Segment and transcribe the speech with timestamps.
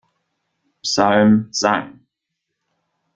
[0.81, 1.99] Psalm sang.